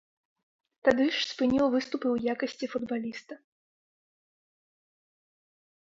Тады 0.87 1.05
ж 1.17 1.27
спыніў 1.31 1.65
выступы 1.75 2.07
ў 2.15 2.35
якасці 2.35 2.71
футбаліста. 2.73 3.37